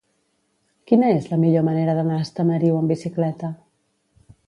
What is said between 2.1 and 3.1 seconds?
a Estamariu amb